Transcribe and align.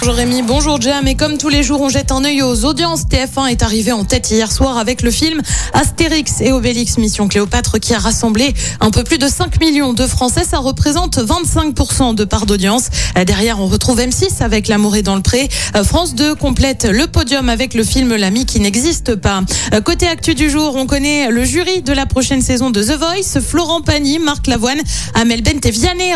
Bonjour 0.00 0.14
Rémi, 0.14 0.42
bonjour 0.42 0.80
Jam. 0.80 1.08
Et 1.08 1.16
comme 1.16 1.38
tous 1.38 1.48
les 1.48 1.64
jours, 1.64 1.80
on 1.80 1.88
jette 1.88 2.12
un 2.12 2.24
œil 2.24 2.40
aux 2.40 2.64
audiences. 2.64 3.02
TF1 3.06 3.48
est 3.48 3.64
arrivé 3.64 3.90
en 3.90 4.04
tête 4.04 4.30
hier 4.30 4.52
soir 4.52 4.78
avec 4.78 5.02
le 5.02 5.10
film 5.10 5.42
Astérix 5.72 6.40
et 6.40 6.52
Obélix 6.52 6.98
Mission 6.98 7.26
Cléopâtre 7.26 7.80
qui 7.80 7.94
a 7.94 7.98
rassemblé 7.98 8.54
un 8.80 8.92
peu 8.92 9.02
plus 9.02 9.18
de 9.18 9.26
5 9.26 9.60
millions 9.60 9.94
de 9.94 10.06
Français. 10.06 10.44
Ça 10.48 10.58
représente 10.58 11.18
25% 11.18 12.14
de 12.14 12.24
part 12.24 12.46
d'audience. 12.46 12.90
Euh, 13.16 13.24
Derrière, 13.24 13.60
on 13.60 13.66
retrouve 13.66 13.98
M6 13.98 14.40
avec 14.40 14.68
L'amour 14.68 14.94
est 14.94 15.02
dans 15.02 15.16
le 15.16 15.20
pré. 15.20 15.48
Euh, 15.74 15.82
France 15.82 16.14
2 16.14 16.36
complète 16.36 16.84
le 16.84 17.08
podium 17.08 17.48
avec 17.48 17.74
le 17.74 17.82
film 17.82 18.14
L'ami 18.14 18.46
qui 18.46 18.60
n'existe 18.60 19.16
pas. 19.16 19.42
Euh, 19.74 19.80
Côté 19.80 20.06
actu 20.06 20.36
du 20.36 20.48
jour, 20.48 20.76
on 20.76 20.86
connaît 20.86 21.28
le 21.32 21.42
jury 21.44 21.82
de 21.82 21.92
la 21.92 22.06
prochaine 22.06 22.40
saison 22.40 22.70
de 22.70 22.84
The 22.84 22.96
Voice. 22.96 23.40
Florent 23.44 23.80
Pagny, 23.80 24.20
Marc 24.20 24.46
Lavoine, 24.46 24.80
Amel 25.14 25.42
Bent 25.42 25.58
et 25.64 25.72
Vianney 25.72 26.14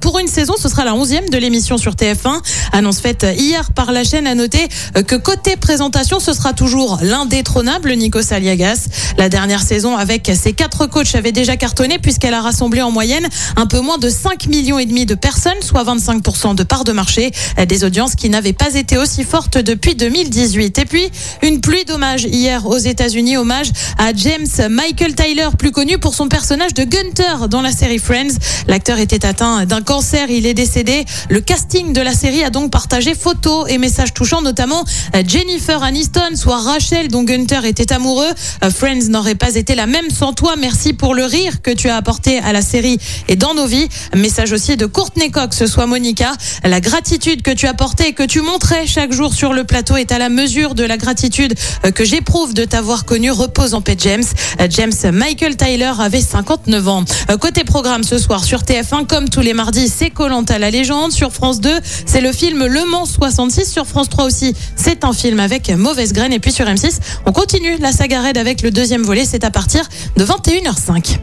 pour 0.00 0.20
une 0.20 0.28
saison. 0.28 0.54
Ce 0.56 0.68
sera 0.68 0.84
la 0.84 0.92
11e 0.92 1.28
de 1.28 1.38
l'émission 1.38 1.76
sur 1.76 1.94
TF1. 1.94 2.40
Annonce 2.70 3.00
faite 3.00 3.15
hier 3.22 3.72
par 3.72 3.92
la 3.92 4.04
chaîne. 4.04 4.26
À 4.26 4.34
noter 4.34 4.68
que 5.06 5.16
côté 5.16 5.56
présentation, 5.56 6.20
ce 6.20 6.32
sera 6.32 6.52
toujours 6.52 6.98
l'indétrônable 7.02 7.92
Nico 7.94 8.22
Saliagas. 8.22 8.88
La 9.18 9.28
dernière 9.28 9.62
saison 9.62 9.96
avec 9.96 10.30
ses 10.34 10.52
quatre 10.52 10.86
coachs 10.86 11.14
avait 11.14 11.32
déjà 11.32 11.56
cartonné 11.56 11.98
puisqu'elle 11.98 12.34
a 12.34 12.40
rassemblé 12.40 12.82
en 12.82 12.90
moyenne 12.90 13.28
un 13.56 13.66
peu 13.66 13.80
moins 13.80 13.98
de 13.98 14.08
5 14.08 14.46
millions 14.46 14.78
et 14.78 14.86
demi 14.86 15.06
de 15.06 15.14
personnes, 15.14 15.60
soit 15.60 15.84
25% 15.84 16.54
de 16.54 16.62
part 16.62 16.84
de 16.84 16.92
marché. 16.92 17.30
Des 17.68 17.84
audiences 17.84 18.14
qui 18.14 18.28
n'avaient 18.28 18.52
pas 18.52 18.74
été 18.74 18.96
aussi 18.98 19.24
fortes 19.24 19.58
depuis 19.58 19.94
2018. 19.94 20.78
Et 20.78 20.84
puis, 20.84 21.08
une 21.42 21.60
pluie 21.60 21.84
d'hommages 21.84 22.24
hier 22.24 22.66
aux 22.66 22.78
États-Unis. 22.78 23.36
Hommage 23.36 23.70
à 23.98 24.12
James 24.14 24.46
Michael 24.70 25.14
Tyler, 25.14 25.48
plus 25.58 25.72
connu 25.72 25.98
pour 25.98 26.14
son 26.14 26.28
personnage 26.28 26.74
de 26.74 26.84
Gunter 26.84 27.48
dans 27.48 27.62
la 27.62 27.72
série 27.72 27.98
Friends. 27.98 28.36
L'acteur 28.68 28.98
était 28.98 29.24
atteint 29.26 29.64
d'un 29.64 29.82
cancer. 29.82 30.30
Il 30.30 30.46
est 30.46 30.54
décédé. 30.54 31.04
Le 31.28 31.40
casting 31.40 31.92
de 31.92 32.00
la 32.00 32.12
série 32.12 32.42
a 32.42 32.50
donc 32.50 32.70
partagé 32.70 33.05
photos 33.14 33.66
et 33.68 33.78
messages 33.78 34.14
touchants, 34.14 34.42
notamment 34.42 34.84
euh, 35.14 35.22
Jennifer 35.26 35.82
Aniston, 35.82 36.34
soit 36.34 36.58
Rachel 36.58 37.08
dont 37.08 37.22
Gunter 37.22 37.60
était 37.64 37.92
amoureux. 37.92 38.30
Euh, 38.64 38.70
Friends 38.70 39.08
n'aurait 39.08 39.34
pas 39.34 39.54
été 39.54 39.74
la 39.74 39.86
même 39.86 40.10
sans 40.10 40.32
toi. 40.32 40.54
Merci 40.58 40.92
pour 40.92 41.14
le 41.14 41.24
rire 41.24 41.62
que 41.62 41.70
tu 41.70 41.88
as 41.88 41.96
apporté 41.96 42.38
à 42.38 42.52
la 42.52 42.62
série 42.62 42.98
et 43.28 43.36
dans 43.36 43.54
nos 43.54 43.66
vies. 43.66 43.88
Message 44.14 44.52
aussi 44.52 44.76
de 44.76 44.86
Courtney 44.86 45.30
Cox, 45.30 45.66
soit 45.66 45.86
Monica. 45.86 46.32
La 46.64 46.80
gratitude 46.80 47.42
que 47.42 47.50
tu 47.50 47.66
apportais 47.66 48.10
et 48.10 48.12
que 48.12 48.22
tu 48.22 48.40
montrais 48.40 48.86
chaque 48.86 49.12
jour 49.12 49.34
sur 49.34 49.52
le 49.52 49.64
plateau 49.64 49.96
est 49.96 50.12
à 50.12 50.18
la 50.18 50.28
mesure 50.28 50.74
de 50.74 50.84
la 50.84 50.96
gratitude 50.96 51.54
euh, 51.84 51.90
que 51.90 52.04
j'éprouve 52.04 52.54
de 52.54 52.64
t'avoir 52.64 53.04
connu. 53.04 53.30
Repose 53.30 53.74
en 53.74 53.80
paix, 53.80 53.96
James. 53.98 54.24
James 54.70 54.92
Michael 55.12 55.56
Tyler 55.56 55.92
avait 55.98 56.20
59 56.20 56.88
ans. 56.88 57.04
Côté 57.40 57.64
programme 57.64 58.02
ce 58.02 58.18
soir 58.18 58.44
sur 58.44 58.62
TF1, 58.62 59.06
comme 59.06 59.28
tous 59.28 59.40
les 59.40 59.52
mardis, 59.52 59.88
c'est 59.88 60.10
Colanta 60.10 60.58
la 60.58 60.70
légende. 60.70 61.12
Sur 61.12 61.32
France 61.32 61.60
2, 61.60 61.80
c'est 62.06 62.20
le 62.20 62.32
film 62.32 62.64
Le 62.66 62.84
Mans 62.84 62.95
66. 63.04 63.70
Sur 63.70 63.86
France 63.86 64.08
3 64.08 64.24
aussi, 64.24 64.54
c'est 64.76 65.04
un 65.04 65.12
film 65.12 65.40
avec 65.40 65.70
mauvaise 65.70 66.12
graine. 66.12 66.32
Et 66.32 66.38
puis 66.38 66.52
sur 66.52 66.66
M6, 66.66 66.98
on 67.26 67.32
continue 67.32 67.76
la 67.78 67.92
saga 67.92 68.22
Red 68.22 68.38
avec 68.38 68.62
le 68.62 68.70
deuxième 68.70 69.02
volet. 69.02 69.24
C'est 69.24 69.44
à 69.44 69.50
partir 69.50 69.86
de 70.16 70.24
21h05. 70.24 71.18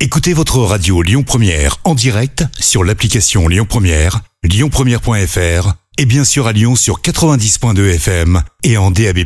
Écoutez 0.00 0.32
votre 0.32 0.58
radio 0.58 1.02
Lyon 1.02 1.22
Première 1.22 1.76
en 1.84 1.94
direct 1.94 2.44
sur 2.58 2.84
l'application 2.84 3.48
Lyon 3.48 3.66
Première, 3.68 4.20
lyonpremière.fr 4.42 5.74
et 5.98 6.06
bien 6.06 6.24
sûr 6.24 6.46
à 6.46 6.52
Lyon 6.52 6.74
sur 6.76 7.00
90.2 7.02 7.94
FM 7.96 8.42
et 8.62 8.78
en 8.78 8.90
DAB+. 8.90 9.18